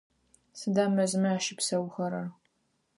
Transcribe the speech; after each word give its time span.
Сыда 0.59 0.85
мэзмэ 0.95 1.29
ащыпсэухэрэр? 1.37 2.27